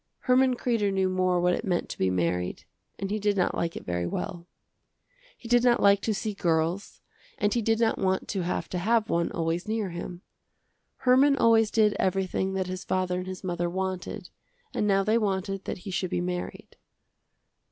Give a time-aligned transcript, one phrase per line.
[0.21, 2.65] Herman Kreder knew more what it meant to be married
[2.97, 4.47] and he did not like it very well.
[5.37, 7.01] He did not like to see girls
[7.37, 10.23] and he did not want to have to have one always near him.
[11.05, 14.31] Herman always did everything that his father and his mother wanted
[14.73, 16.77] and now they wanted that he should be married.